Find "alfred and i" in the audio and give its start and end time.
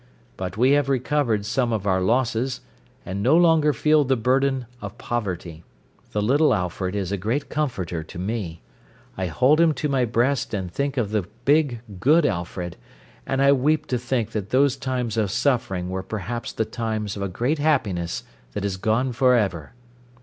12.25-13.51